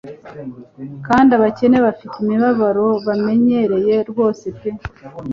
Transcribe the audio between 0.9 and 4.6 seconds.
Kandi abakene bafite imibabaro bamenyereye rwose